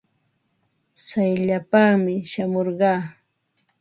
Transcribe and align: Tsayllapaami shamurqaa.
Tsayllapaami 0.97 2.15
shamurqaa. 2.31 3.01